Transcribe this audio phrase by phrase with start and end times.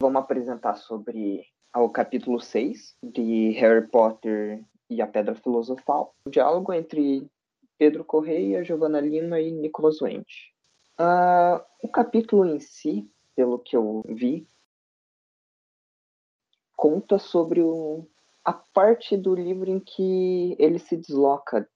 [0.00, 1.44] Vamos apresentar sobre
[1.74, 6.14] o capítulo 6 de Harry Potter e a Pedra Filosofal.
[6.24, 7.28] O diálogo entre
[7.76, 10.54] Pedro Correia, Giovanna Lima e Nicolas Wendt.
[11.00, 14.46] Uh, o capítulo em si, pelo que eu vi,
[16.76, 18.06] conta sobre o,
[18.44, 21.68] a parte do livro em que ele se desloca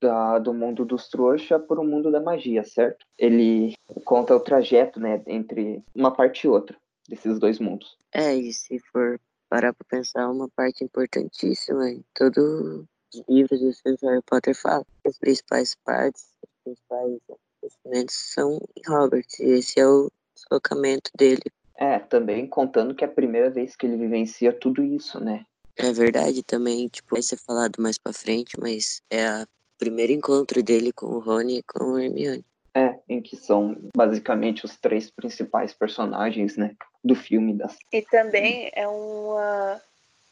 [0.00, 3.06] da, do mundo dos trouxa para o mundo da magia, certo?
[3.16, 3.74] Ele
[4.04, 6.76] conta o trajeto, né, entre uma parte e outra
[7.10, 7.98] desses dois mundos.
[8.12, 14.08] É, e se for parar para pensar, uma parte importantíssima em todos os livros do
[14.08, 14.86] Harry Potter fala.
[15.04, 21.42] As principais partes, os principais acontecimentos são em Hogwarts, e esse é o deslocamento dele.
[21.76, 25.44] É, também contando que é a primeira vez que ele vivencia tudo isso, né?
[25.76, 29.46] É verdade também, tipo, vai ser falado mais pra frente, mas é o
[29.78, 32.44] primeiro encontro dele com o Rony e com o Hermione.
[32.74, 37.54] É, em que são basicamente os três principais personagens, né, do filme.
[37.54, 37.76] Das...
[37.92, 39.80] E também é uma,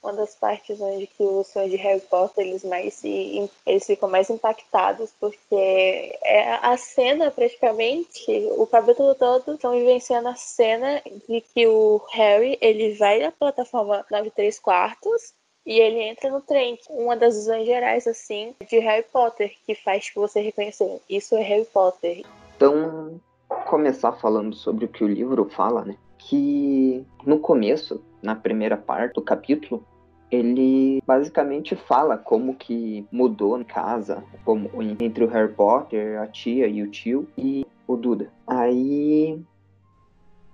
[0.03, 4.09] uma das partes onde que os fãs de Harry Potter, eles mais se, eles ficam
[4.09, 8.25] mais impactados, porque é a cena, praticamente,
[8.57, 14.05] o capítulo todo estão vivenciando a cena de que o Harry, ele vai na plataforma
[14.11, 15.35] 93 quartos,
[15.69, 16.79] e ele entra no trem.
[16.89, 20.99] Uma das visões gerais, assim, de Harry Potter, que faz você reconhecer.
[21.11, 22.25] Isso é Harry Potter.
[22.57, 23.21] Então,
[23.67, 25.95] começar falando sobre o que o livro fala, né?
[26.19, 29.85] Que no começo, na primeira parte do capítulo,
[30.31, 36.67] ele basicamente fala como que mudou em casa, como entre o Harry Potter, a tia
[36.67, 38.31] e o tio e o Duda.
[38.47, 39.41] Aí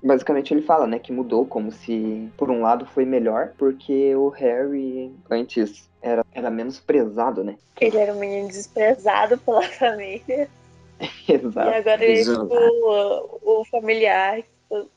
[0.03, 4.29] basicamente ele fala, né, que mudou, como se por um lado foi melhor, porque o
[4.29, 7.57] Harry antes era, era menos prezado, né?
[7.81, 10.49] Ele era um menino desprezado pela família.
[11.27, 11.71] Exato.
[11.71, 14.43] E agora ele é tipo o, o familiar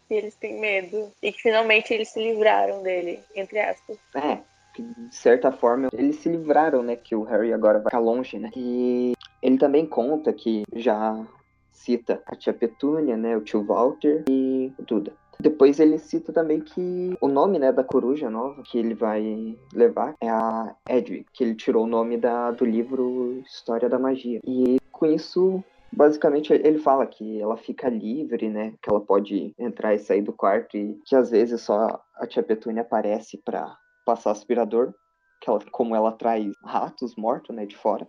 [0.07, 1.11] que eles têm medo.
[1.21, 3.97] E que finalmente eles se livraram dele, entre aspas.
[4.15, 4.39] É,
[4.77, 6.95] de certa forma eles se livraram, né?
[6.95, 8.49] Que o Harry agora vai ficar longe, né?
[8.55, 11.25] E ele também conta que já
[11.71, 15.13] cita a tia Petúnia, né, o tio Walter e o Duda.
[15.39, 20.15] Depois ele cita também que o nome né, da coruja nova que ele vai levar
[20.19, 24.39] é a Edwig, que ele tirou o nome da, do livro História da Magia.
[24.43, 28.73] E com isso, basicamente, ele fala que ela fica livre, né?
[28.81, 32.43] Que ela pode entrar e sair do quarto e que às vezes só a tia
[32.43, 33.75] Petúnia aparece para
[34.05, 34.93] passar aspirador,
[35.41, 38.07] que ela, como ela traz ratos mortos, né, de fora.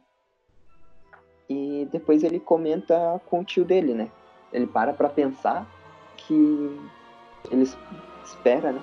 [1.48, 4.10] E depois ele comenta com o tio dele, né?
[4.52, 5.66] Ele para pra pensar
[6.16, 6.78] que
[7.50, 7.64] ele
[8.24, 8.82] espera, né?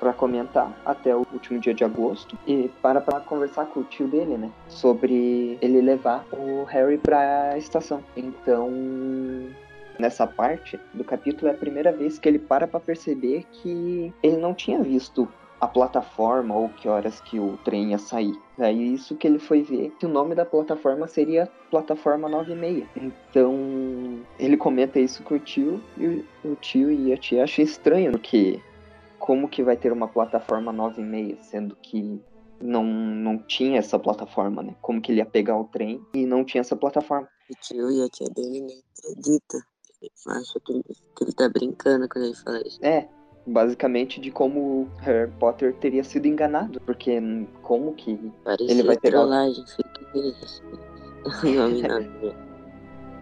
[0.00, 4.08] Pra comentar até o último dia de agosto e para pra conversar com o tio
[4.08, 4.50] dele, né?
[4.66, 8.02] Sobre ele levar o Harry pra estação.
[8.16, 8.70] Então,
[9.98, 14.38] nessa parte do capítulo é a primeira vez que ele para para perceber que ele
[14.38, 15.28] não tinha visto
[15.60, 18.34] a plataforma ou que horas que o trem ia sair.
[18.58, 22.84] É isso que ele foi ver que o nome da plataforma seria Plataforma 96.
[22.96, 28.12] Então ele comenta isso com o tio e o tio e a tia acham estranho
[28.12, 28.58] porque
[29.20, 32.20] como que vai ter uma plataforma 96 sendo que
[32.60, 34.74] não, não tinha essa plataforma, né?
[34.80, 37.28] Como que ele ia pegar o trem e não tinha essa plataforma.
[37.50, 39.58] O tio e a tia dele nem acredita.
[40.02, 40.84] Ele acha que ele,
[41.16, 42.78] que ele tá brincando quando ele fala isso.
[42.82, 43.08] É,
[43.46, 47.20] basicamente de como Harry Potter teria sido enganado, porque
[47.62, 50.62] como que Parecia ele vai pegar trollagem, fake news.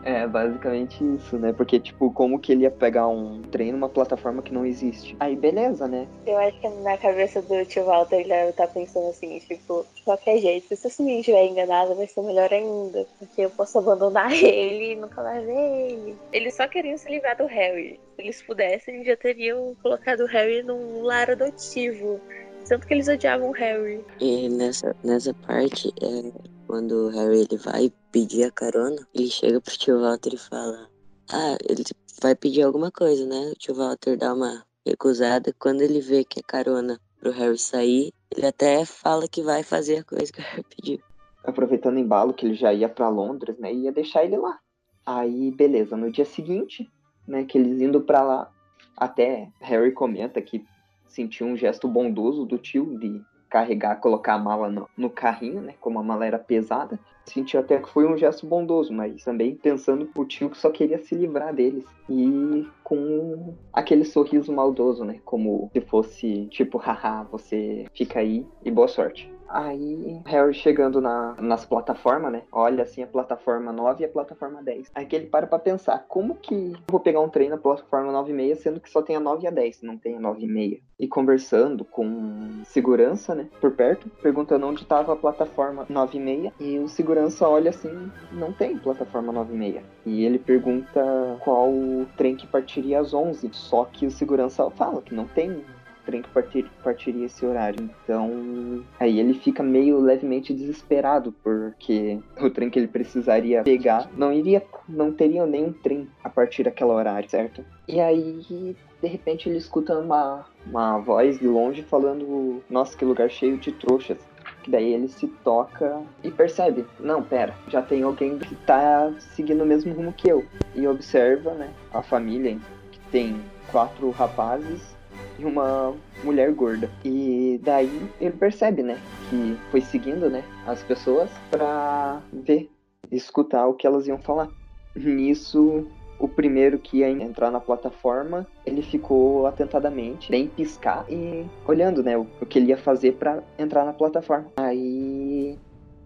[0.05, 1.53] É, basicamente isso, né?
[1.53, 5.17] Porque, tipo, como que ele ia pegar um trem numa plataforma que não existe?
[5.21, 6.07] Aí, beleza, né?
[6.27, 9.85] Eu acho que na cabeça do tio Walter ele deve estar tá pensando assim, tipo,
[9.95, 13.07] de qualquer jeito, se esse menino estiver enganado, vai ser melhor ainda.
[13.19, 16.17] Porque eu posso abandonar ele e nunca mais ver ele.
[16.33, 18.01] Eles só queriam se livrar do Harry.
[18.17, 22.21] Se eles pudessem, já teriam colocado o Harry num lar adotivo.
[22.69, 24.05] Tanto que eles odiavam o Harry.
[24.21, 29.59] E nessa, nessa parte, é, quando o Harry ele vai pedir a carona, ele chega
[29.59, 30.87] pro tio Walter e fala:
[31.33, 31.83] Ah, ele
[32.21, 33.53] vai pedir alguma coisa, né?
[33.53, 35.55] O tio Walter dá uma recusada.
[35.59, 40.01] Quando ele vê que é carona pro Harry sair, ele até fala que vai fazer
[40.01, 40.99] a coisa que o Harry pediu.
[41.43, 43.73] Aproveitando o embalo que ele já ia para Londres, né?
[43.73, 44.59] Ia deixar ele lá.
[45.07, 45.97] Aí, beleza.
[45.97, 46.87] No dia seguinte,
[47.27, 47.45] né?
[47.45, 48.53] Que eles indo para lá,
[48.95, 50.63] até Harry comenta que
[51.07, 55.75] sentiu um gesto bondoso do tio de carregar, colocar a mala no, no, carrinho, né?
[55.81, 56.99] Como a mala era pesada.
[57.25, 60.99] Sentiu até que foi um gesto bondoso, mas também pensando pro tio que só queria
[60.99, 61.85] se livrar deles.
[62.09, 65.21] E com aquele sorriso maldoso, né?
[65.25, 69.31] Como se fosse tipo, haha, você fica aí e boa sorte.
[69.49, 72.43] Aí, Harry chegando na, nas plataformas, né?
[72.53, 74.91] Olha assim a plataforma 9 e a plataforma 10.
[74.95, 78.13] Aí que ele para pra pensar, como que eu vou pegar um trem na plataforma
[78.13, 80.21] 9 e meia, sendo que só tem a 9 e a 10, não tem a
[80.21, 80.79] 9 e meia?
[80.99, 83.49] E conversando com segurança, né?
[83.61, 86.53] Por perto, perguntando onde tava a plataforma 9 e meia.
[86.61, 89.83] E o segurança olha assim, não tem plataforma 9 e meia.
[90.05, 91.01] E ele pergunta
[91.41, 91.73] qual
[92.17, 93.49] trem que partiria às 11.
[93.53, 95.65] Só que o segurança fala que não tem
[96.09, 97.91] trem que partir, partiria esse horário.
[98.03, 104.33] Então, aí ele fica meio levemente desesperado, porque o trem que ele precisaria pegar não
[104.33, 107.63] iria, não teria nenhum trem a partir daquele horário, certo?
[107.87, 113.29] E aí, de repente, ele escuta uma, uma voz de longe falando: Nossa, que lugar
[113.29, 114.19] cheio de trouxas.
[114.63, 119.63] Que daí ele se toca e percebe: Não, pera, já tem alguém que tá seguindo
[119.63, 120.43] o mesmo rumo que eu.
[120.75, 122.59] E observa, né, a família
[122.91, 123.39] que tem
[123.71, 124.98] quatro rapazes
[125.39, 125.95] e uma
[126.25, 126.91] mulher gorda.
[127.05, 129.01] E daí ele percebe, né,
[129.31, 132.71] que foi seguindo, né, as pessoas para ver,
[133.11, 134.49] escutar o que elas iam falar.
[134.97, 135.87] Nisso,
[136.19, 142.17] o primeiro que ia entrar na plataforma, ele ficou atentadamente, nem piscar e olhando, né,
[142.19, 144.51] o, o que ele ia fazer para entrar na plataforma.
[144.57, 145.57] Aí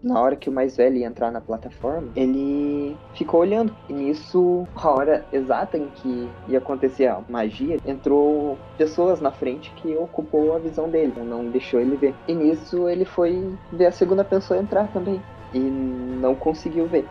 [0.03, 3.73] na hora que o mais velho ia entrar na plataforma, ele ficou olhando.
[3.89, 9.71] E nisso, a hora exata em que ia acontecer a magia, entrou pessoas na frente
[9.77, 12.13] que ocupou a visão dele, não deixou ele ver.
[12.27, 15.21] E nisso ele foi ver a segunda pessoa entrar também.
[15.53, 17.07] E não conseguiu ver.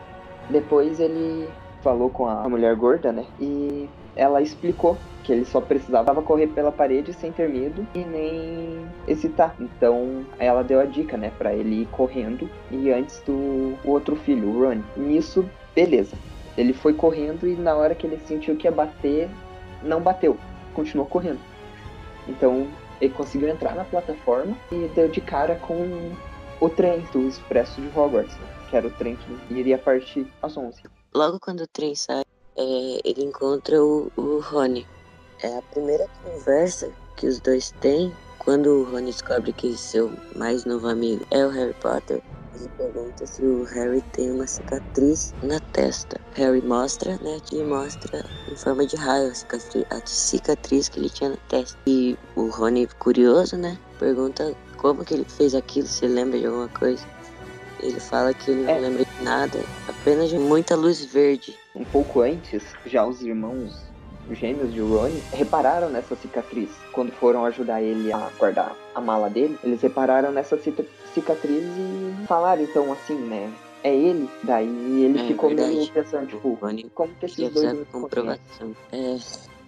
[0.49, 1.47] Depois ele
[1.81, 3.25] falou com a mulher gorda, né?
[3.39, 8.85] E ela explicou que ele só precisava correr pela parede sem ter medo e nem
[9.07, 9.55] hesitar.
[9.59, 14.49] Então ela deu a dica, né, para ele ir correndo e antes do outro filho,
[14.49, 14.81] o Ron.
[14.97, 16.15] Nisso, beleza.
[16.57, 19.29] Ele foi correndo e na hora que ele sentiu que ia bater,
[19.81, 20.37] não bateu,
[20.73, 21.39] continuou correndo.
[22.27, 22.67] Então
[23.01, 26.11] ele conseguiu entrar na plataforma e deu de cara com
[26.59, 30.55] o trem do Expresso de Hogwarts, né, que era o trem que iria partir às
[30.55, 30.83] 11.
[31.13, 32.22] Logo quando o trem sai,
[32.55, 34.87] é, ele encontra o, o Rony.
[35.41, 40.65] É a primeira conversa que os dois têm quando o Rony descobre que seu mais
[40.65, 42.21] novo amigo é o Harry Potter.
[42.55, 46.21] Ele pergunta se o Harry tem uma cicatriz na testa.
[46.33, 47.39] Harry mostra, né?
[47.45, 51.77] Que mostra em forma de raio a cicatriz, a cicatriz que ele tinha na testa.
[51.87, 53.77] E o Rony, curioso, né?
[53.97, 57.03] Pergunta como que ele fez aquilo, se lembra de alguma coisa.
[57.79, 58.75] Ele fala que ele é.
[58.75, 61.57] não lembra de nada, apenas de muita luz verde.
[61.75, 63.93] Um pouco antes, já os irmãos
[64.31, 66.69] gêmeos de Ron repararam nessa cicatriz.
[66.91, 72.61] Quando foram ajudar ele a guardar a mala dele, eles repararam nessa cicatriz e falaram
[72.61, 73.51] então assim, né?
[73.83, 75.75] É ele, daí ele é, ficou verdade.
[75.75, 78.73] meio pensando, tipo, Rony como que esses dois comprovação.
[78.93, 79.17] É,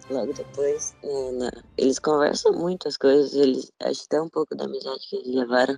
[0.09, 5.05] logo depois, na, eles conversam muito as coisas, eles acho até um pouco da amizade
[5.09, 5.77] que eles levaram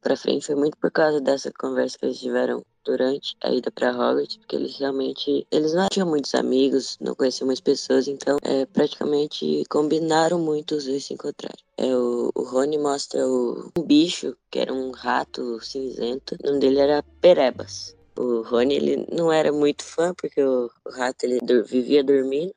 [0.00, 3.92] pra frente foi muito por causa dessa conversa que eles tiveram durante a ida para
[3.92, 8.64] Hogwarts, porque eles realmente eles não tinham muitos amigos, não conheciam muitas pessoas, então é,
[8.64, 11.62] praticamente combinaram muito os dois se encontrarem.
[11.76, 16.60] É, o, o Rony mostra o, um bicho, que era um rato cinzento, o nome
[16.60, 17.94] dele era Perebas.
[18.16, 22.52] O Rony ele não era muito fã, porque o, o rato ele vivia dormindo,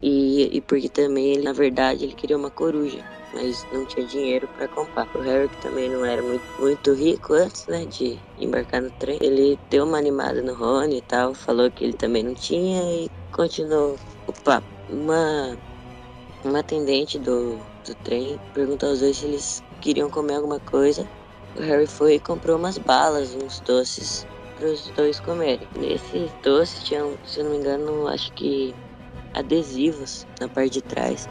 [0.00, 4.48] e, e porque também ele, na verdade, ele queria uma coruja mas não tinha dinheiro
[4.48, 5.06] para comprar.
[5.14, 9.18] O Harry, que também não era muito, muito rico antes, né, de embarcar no trem,
[9.20, 13.10] ele deu uma animada no Rony e tal, falou que ele também não tinha e
[13.30, 13.96] continuou
[14.26, 14.66] o papo.
[14.88, 15.58] Uma,
[16.44, 21.06] uma atendente do, do trem perguntou aos dois se eles queriam comer alguma coisa.
[21.54, 25.68] O Harry foi e comprou umas balas, uns doces para os dois comerem.
[25.76, 28.74] Nesses doces tinham, se não me engano, acho que
[29.36, 31.28] adesivos na parte de trás.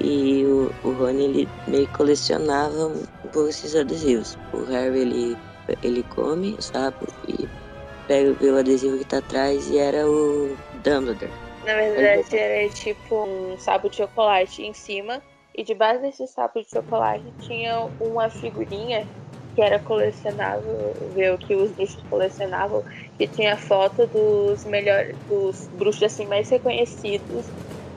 [0.00, 4.36] E o, o Rony, ele meio colecionava um pouco esses adesivos.
[4.52, 5.36] O Harry, ele,
[5.82, 7.48] ele come o sapo e
[8.06, 11.32] pega o adesivo que tá atrás e era o Dumbledore.
[11.64, 15.22] Na verdade, era tipo um sapo de chocolate em cima.
[15.54, 19.08] E debaixo desse sapo de chocolate tinha uma figurinha
[19.54, 22.84] que era colecionável, ver o que os bruxos colecionavam,
[23.18, 27.46] que tinha foto dos melhores, dos bruxos assim mais reconhecidos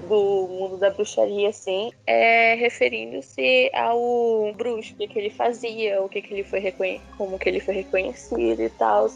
[0.08, 6.10] do mundo da bruxaria, assim, é referindo-se ao bruxo, o que, que ele fazia, o
[6.10, 9.10] que, que ele foi reconhe como que ele foi reconhecido e tal.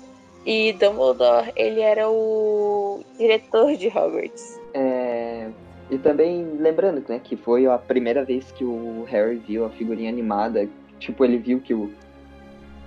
[0.46, 4.60] E Dumbledore, ele era o diretor de Hogwarts.
[4.74, 5.50] É...
[5.90, 10.10] E também lembrando, né, que foi a primeira vez que o Harry viu a figurinha
[10.10, 10.68] animada.
[11.00, 11.92] Tipo, ele viu que o,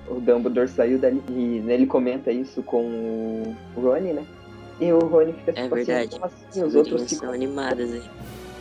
[0.08, 2.84] o Dumbledore saiu dali e ele comenta isso com
[3.76, 4.26] o Rony, né?
[4.80, 6.18] E o Rony fica tipo é verdade.
[6.22, 7.26] assim, assim os outros ficam...
[7.26, 7.90] são animadas,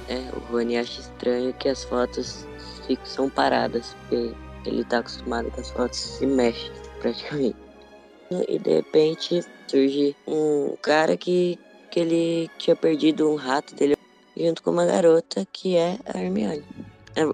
[0.08, 2.46] É, o Rony acha estranho que as fotos
[2.88, 4.34] ficam, são paradas, porque
[4.66, 7.56] ele tá acostumado com as fotos se mexe praticamente.
[8.48, 11.60] E de repente surge um cara que,
[11.92, 13.96] que ele tinha perdido um rato dele
[14.36, 16.64] junto com uma garota que é a Hermione.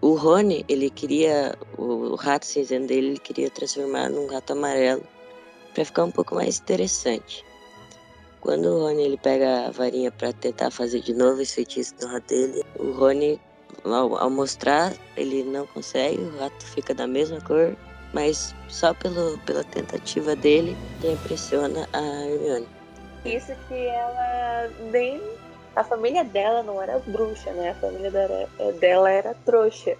[0.01, 5.03] O Rony, ele queria, o rato cinzento dele, ele queria transformar num rato amarelo
[5.73, 7.43] para ficar um pouco mais interessante.
[8.41, 12.07] Quando o Rony ele pega a varinha para tentar fazer de novo esse feitiço no
[12.07, 13.39] rato dele, o Rony,
[13.83, 17.75] ao, ao mostrar, ele não consegue, o rato fica da mesma cor
[18.13, 22.67] mas só pelo, pela tentativa dele que impressiona a Hermione.
[23.25, 25.21] Isso que ela nem.
[25.75, 27.71] A família dela não era bruxa, né?
[27.71, 28.49] A família dela,
[28.79, 29.97] dela era trouxa.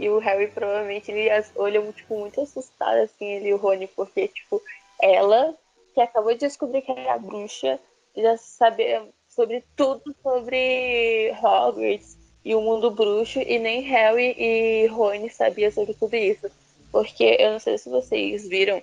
[0.00, 4.28] E o Harry provavelmente ele olha tipo, muito assustado, assim, ele e o Rony, porque,
[4.28, 4.60] tipo,
[5.00, 5.54] ela,
[5.94, 7.78] que acabou de descobrir que era bruxa,
[8.16, 15.30] já sabia sobre tudo sobre Hogwarts e o mundo bruxo, e nem Harry e Rony
[15.30, 16.50] sabia sobre tudo isso.
[16.90, 18.82] Porque eu não sei se vocês viram,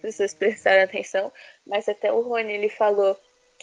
[0.00, 1.32] se vocês prestaram atenção,
[1.66, 3.16] mas até o Rony ele falou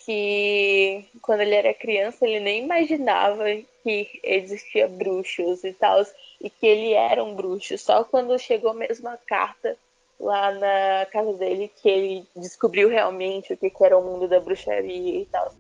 [0.06, 3.46] que quando ele era criança ele nem imaginava
[3.84, 6.06] que existia bruxos e tal,
[6.42, 7.78] e que ele era um bruxo.
[7.78, 9.78] Só quando chegou mesmo a carta
[10.20, 15.22] lá na casa dele que ele descobriu realmente o que, era o mundo da bruxaria
[15.22, 15.54] e tal.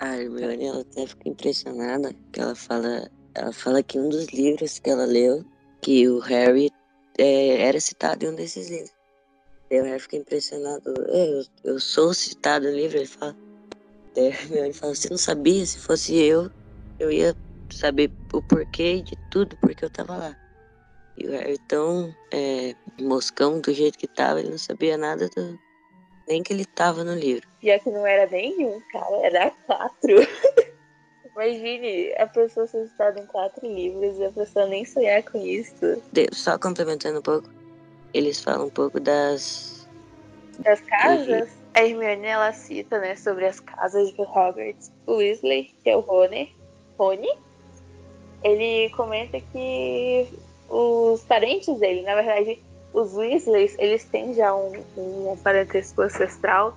[0.00, 4.78] A Hermione ela até fica impressionada que ela fala, ela fala que um dos livros
[4.78, 5.44] que ela leu
[5.82, 6.70] que o Harry
[7.18, 8.99] é, era citado em um desses livros.
[9.70, 10.94] E o Harry fica impressionado.
[11.08, 13.36] É, eu, eu sou citado no livro, ele fala.
[14.16, 16.50] Ele fala, você não sabia, se fosse eu,
[16.98, 17.34] eu ia
[17.70, 20.36] saber o porquê de tudo, porque eu tava lá.
[21.16, 25.56] E o Harry tão é, moscão do jeito que tava, ele não sabia nada do,
[26.26, 27.48] nem que ele tava no livro.
[27.62, 30.16] Já que não era nenhum, cara, era quatro.
[31.36, 36.02] Imagine a pessoa ser citada em quatro livros e a pessoa nem sonhar com isso.
[36.32, 37.48] Só complementando um pouco,
[38.12, 39.88] eles falam um pouco das.
[40.60, 41.48] Das casas?
[41.74, 44.92] A Hermione ela cita, né, sobre as casas de Hogwarts.
[45.06, 46.54] O Weasley, que é o Rony,
[46.98, 47.30] Rony,
[48.42, 50.28] ele comenta que
[50.68, 52.60] os parentes dele, na verdade,
[52.92, 56.76] os Weasleys, eles têm já um, um parentesco ancestral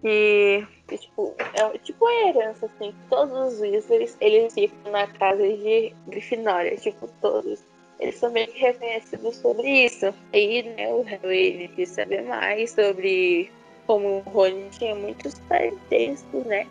[0.00, 5.42] que, que tipo, é tipo a herança, assim, todos os Weasleys, eles ficam na casa
[5.42, 7.62] de Grifinória, tipo, todos.
[8.02, 10.12] Eles são meio reconhecidos sobre isso.
[10.32, 13.48] E, né, o Harry, quis saber mais sobre
[13.86, 16.66] como o Rony tinha muitos parentescos, né?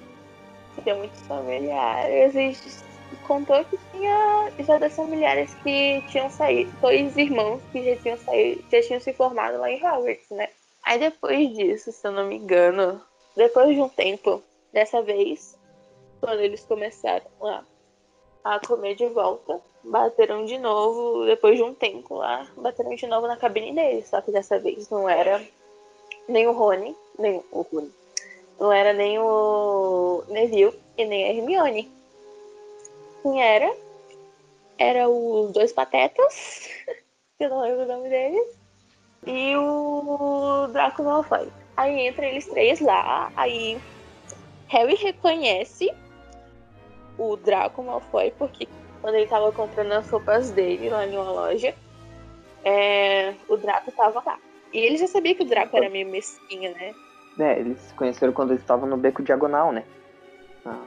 [0.84, 7.84] Tinha muitos familiares e contou que tinha já familiares que tinham saído, dois irmãos que
[7.84, 10.50] já tinham saído, já tinham se formado lá em Hogwarts, né?
[10.84, 13.02] Aí depois disso, se eu não me engano,
[13.38, 15.58] depois de um tempo, dessa vez,
[16.20, 17.64] quando eles começaram a,
[18.44, 23.28] a comer de volta, bateram de novo, depois de um tempo lá, bateram de novo
[23.28, 24.08] na cabine deles.
[24.08, 25.42] Só que dessa vez não era
[26.28, 27.92] nem o Rony, nem o Rony.
[28.60, 31.92] Não era nem o Neville e nem a Hermione.
[33.24, 33.76] Quem era?
[34.78, 36.70] Era os dois patetas,
[37.38, 38.58] que eu não lembro o nome deles,
[39.26, 41.48] e o Draco Malfoy.
[41.78, 43.80] Aí entra eles três lá, aí
[44.68, 45.94] Harry reconhece
[47.18, 48.68] o Draco Malfoy, porque
[49.02, 51.74] quando ele tava comprando as roupas dele lá em uma loja,
[52.64, 54.38] é, o Draco tava lá.
[54.72, 56.94] E ele já sabia que o Draco era meio mesquinho, né?
[57.40, 59.84] É, eles se conheceram quando eles estavam no beco diagonal, né?
[60.66, 60.84] Ah.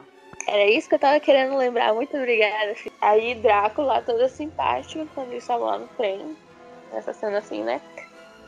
[0.46, 2.74] Era isso que eu tava querendo lembrar, muito obrigada.
[3.00, 6.36] Aí Draco lá todo simpático, quando eles estavam lá no trem,
[6.92, 7.80] nessa cena assim, né?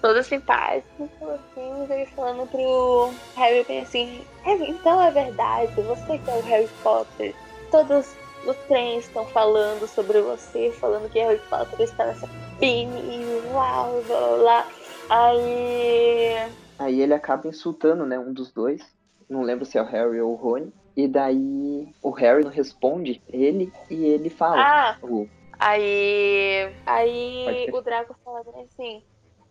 [0.00, 6.34] todo simpático, assim, ele falando pro Harry assim, Harry, então é verdade, você que é
[6.34, 7.34] o Harry Potter,
[7.70, 8.14] todos
[8.44, 14.02] os trens estão falando sobre você, falando que Harry Potter está nessa cabine e uau,
[14.06, 14.68] blá blá.
[15.08, 16.50] Aí.
[16.78, 18.82] Aí ele acaba insultando, né, um dos dois.
[19.28, 20.72] Não lembro se é o Harry ou o Rony.
[20.96, 24.56] E daí o Harry não responde ele e ele fala.
[24.58, 24.98] Ah!
[25.02, 25.28] O...
[25.58, 26.72] Aí.
[26.84, 29.02] Aí o Draco fala assim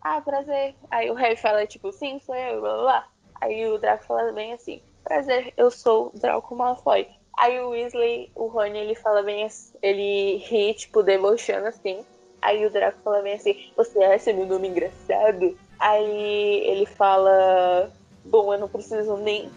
[0.06, 0.76] ah, prazer.
[0.88, 3.08] Aí o Harry fala, tipo, sim, sou eu, blá blá blá.
[3.40, 7.08] Aí o Draco fala bem assim, prazer, eu sou o Draco Malfoy.
[7.36, 12.04] Aí o Weasley, o Rony, ele fala bem assim, ele ri, tipo, debochando assim.
[12.40, 15.58] Aí o Draco fala bem assim, você acha meu nome engraçado?
[15.78, 17.92] Aí ele fala,
[18.24, 19.50] bom, eu não preciso nem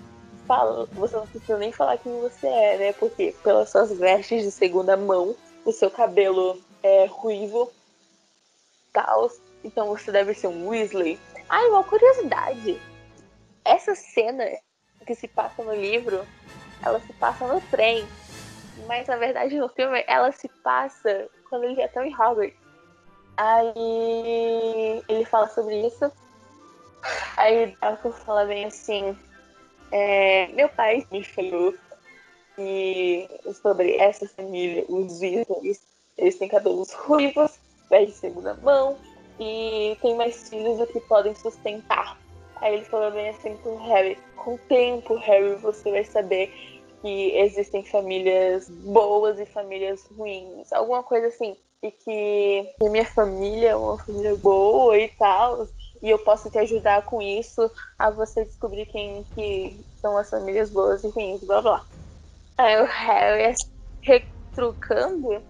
[0.45, 2.93] falar, você não precisa nem falar quem você é, né?
[2.93, 7.71] Porque pelas suas vestes de segunda mão, o seu cabelo é ruivo,
[8.91, 9.29] tal,
[9.63, 11.19] então você deve ser um Weasley.
[11.47, 12.81] Ah, uma curiosidade.
[13.63, 14.45] Essa cena
[15.05, 16.25] que se passa no livro,
[16.83, 18.07] ela se passa no trem.
[18.87, 22.57] Mas na verdade no filme ela se passa quando eles já estão em Hogwarts.
[23.37, 26.11] Aí ele fala sobre isso.
[27.37, 29.17] Aí Draco fala bem assim.
[29.91, 31.73] É, meu pai me falou
[32.55, 33.29] que
[33.61, 35.81] sobre essa família, os Weasleys,
[36.17, 37.57] eles têm cabelos ruivos,
[37.87, 38.97] pés de segunda mão
[39.39, 42.17] e tem mais filhos do que podem sustentar.
[42.61, 46.53] Aí ele falou bem assim pro Harry, com o tempo, Harry, você vai saber
[47.01, 50.71] que existem famílias boas e famílias ruins.
[50.73, 51.55] Alguma coisa assim.
[51.81, 55.65] E que minha família é uma família boa e tal.
[56.01, 60.69] E eu posso te ajudar com isso a você descobrir quem que são as famílias
[60.69, 61.85] boas e ruins, blá blá.
[62.57, 63.53] Aí o Harry
[64.01, 65.41] retrucando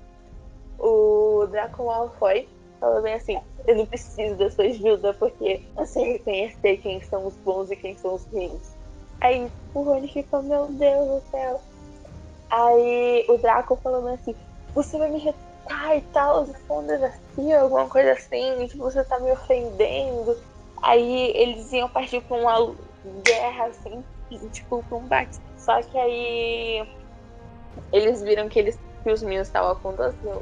[0.78, 2.48] o Draco Malfoy
[2.80, 7.26] falou bem assim, eu não preciso da sua ajuda porque eu sei reconhecer quem são
[7.26, 8.76] os bons e quem são os ruins.
[9.22, 11.62] Aí o Rony ficou, meu Deus do céu.
[12.50, 14.36] Aí o Draco falou assim,
[14.74, 19.32] você vai me retar e tal, um desafio, alguma coisa assim, tipo, você tá me
[19.32, 20.38] ofendendo.
[20.82, 22.76] Aí eles iam partir pra uma
[23.24, 24.04] guerra, assim,
[24.52, 25.38] tipo, pra um bate.
[25.58, 26.88] Só que aí
[27.92, 29.90] eles viram que, eles, que os meninos estavam com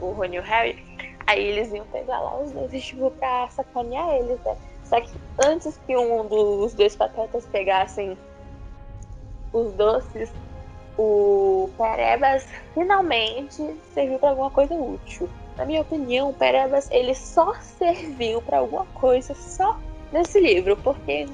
[0.06, 0.84] o Rony e o Harry,
[1.28, 4.56] aí eles iam pegar lá os dois, tipo, pra sacanear eles, né?
[4.86, 5.12] Só que
[5.46, 8.18] antes que um dos dois patetas pegassem
[9.52, 10.32] os doces,
[10.98, 15.30] o Perebas finalmente serviu para alguma coisa útil.
[15.58, 19.78] Na minha opinião, o Perebas ele só serviu para alguma coisa só
[20.12, 21.28] nesse livro, porque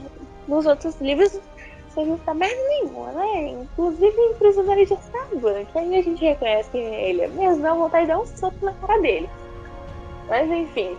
[0.48, 1.40] nos outros livros
[1.94, 3.50] serviu pra merda nenhuma, né?
[3.50, 7.74] Inclusive em Prisioneiro de Azkaban, que aí a gente reconhece que ele é mesmo, dá
[7.74, 9.30] vontade de dar um soco na cara dele.
[10.28, 10.98] Mas enfim.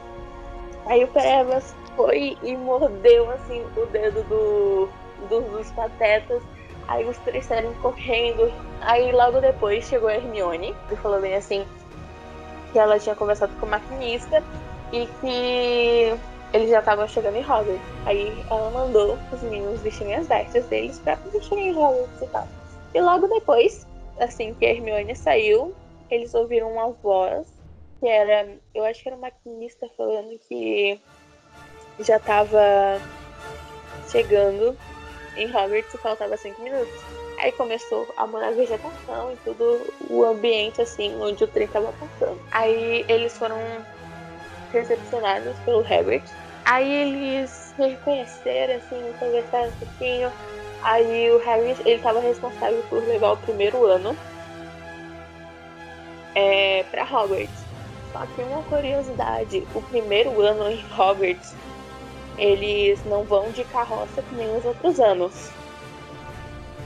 [0.87, 4.89] Aí o Perebas foi e mordeu assim o dedo do,
[5.29, 6.43] do dos patetas
[6.89, 8.53] Aí os três saíram correndo.
[8.81, 11.65] Aí logo depois chegou a Hermione e falou bem assim
[12.73, 14.43] que ela tinha conversado com o maquinista
[14.93, 16.15] e que
[16.53, 17.81] eles já estavam chegando em Hogwarts.
[18.05, 22.47] Aí ela mandou os meninos vestirem as vestes deles pra vestirem em Hogwarts e tal.
[22.93, 23.87] E logo depois,
[24.21, 25.73] assim que a Hermione saiu,
[26.11, 27.47] eles ouviram uma voz
[28.01, 31.01] que era, eu acho que era o maquinista falando que
[32.01, 33.01] já tava
[34.11, 34.77] chegando
[35.37, 36.95] em Hogwarts faltava cinco minutos.
[37.39, 42.41] Aí começou a morar vegetação e tudo o ambiente assim onde o trem tava passando.
[42.53, 43.59] Aí eles foram
[44.73, 46.23] recepcionados pelo Hagrid.
[46.65, 50.33] Aí eles reconheceram assim, conversaram um pouquinho.
[50.83, 54.17] Aí o Hagrid, ele tava responsável por levar o primeiro ano
[56.35, 57.64] é, para Hogwarts.
[58.35, 61.55] Que uma curiosidade, o primeiro ano em Hogwarts
[62.37, 65.51] eles não vão de carroça que nem os outros anos.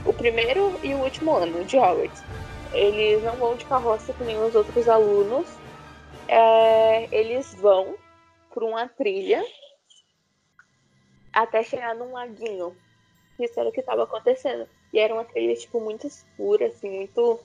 [0.05, 2.23] O primeiro e o último ano de Hogwarts.
[2.73, 5.49] Eles não vão de carroça que nem os outros alunos.
[6.27, 7.95] É, eles vão
[8.53, 9.43] por uma trilha
[11.33, 12.77] até chegar num laguinho.
[13.39, 14.69] Isso era o que estava acontecendo.
[14.93, 17.41] E era uma trilha, tipo, muito escura, assim, muito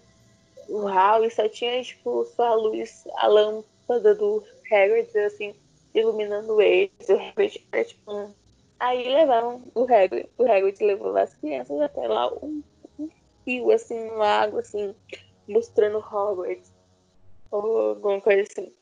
[0.69, 1.23] uau.
[1.23, 5.53] E só tinha, tipo, só a luz, a lâmpada do Hagrid, assim,
[5.93, 6.91] iluminando eles.
[7.09, 8.33] O Hagrid era tipo um...
[8.79, 10.27] Aí levaram o Hagrid.
[10.37, 12.63] O Hagrid levou as crianças até lá um,
[12.99, 13.09] um
[13.45, 14.93] rio, assim, um lago, assim,
[15.47, 16.71] mostrando Hogwarts.
[17.51, 18.73] Ou alguma coisa assim.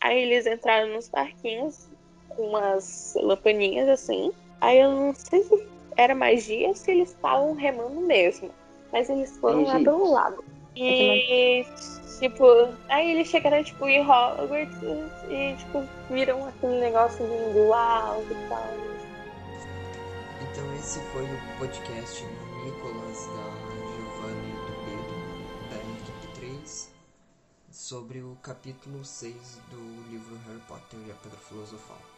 [0.00, 1.88] Aí eles entraram nos parquinhos
[2.30, 4.32] com umas lampaninhas assim.
[4.60, 8.50] Aí eu não sei se era magia ou se eles estavam remando mesmo.
[8.92, 10.44] Mas eles foram lá pelo lago.
[10.76, 11.64] E
[12.18, 14.78] Tipo, aí eles chegaram, tipo, em Hogwarts
[15.28, 18.70] e, tipo, viram aquele negócio lindo, uau e tal.
[20.40, 23.50] Então esse foi o podcast do Nicolas, da
[23.92, 26.94] Giovanni e do Pedro, da equipe 3,
[27.70, 32.13] sobre o capítulo 6 do livro Harry Potter e a Pedra Filosofal.